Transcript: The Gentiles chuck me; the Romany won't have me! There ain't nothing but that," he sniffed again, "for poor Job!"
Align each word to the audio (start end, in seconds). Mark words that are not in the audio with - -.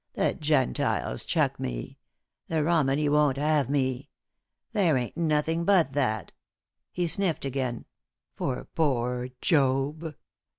The 0.13 0.33
Gentiles 0.33 1.23
chuck 1.23 1.59
me; 1.59 1.99
the 2.47 2.63
Romany 2.63 3.07
won't 3.07 3.37
have 3.37 3.69
me! 3.69 4.09
There 4.73 4.97
ain't 4.97 5.15
nothing 5.15 5.63
but 5.63 5.93
that," 5.93 6.31
he 6.91 7.05
sniffed 7.05 7.45
again, 7.45 7.85
"for 8.33 8.65
poor 8.73 9.29
Job!" 9.41 10.15